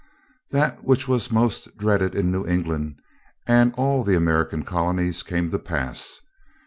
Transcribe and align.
That 0.49 0.83
which 0.83 1.07
was 1.07 1.31
most 1.31 1.77
dreaded 1.77 2.15
in 2.15 2.31
New 2.31 2.43
England 2.47 2.95
and 3.45 3.71
all 3.77 4.03
the 4.03 4.15
American 4.17 4.63
colonies 4.65 5.21
came 5.21 5.51
to 5.51 5.59
pass. 5.59 6.21